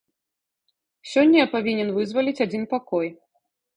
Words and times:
Сёння 1.11 1.37
я 1.41 1.47
павінен 1.55 1.93
вызваліць 1.99 2.41
адзін 2.47 2.63
пакой. 2.73 3.07